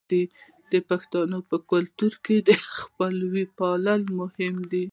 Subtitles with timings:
[0.71, 4.85] د پښتنو په کلتور کې د خپلوۍ پالل مهم دي.